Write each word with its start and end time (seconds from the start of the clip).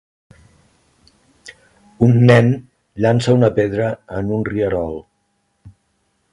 Un 2.07 2.17
nen 2.33 2.49
llança 3.05 3.37
una 3.39 3.53
pedra 3.61 3.93
en 4.21 4.35
un 4.39 4.49
rierol. 4.51 5.01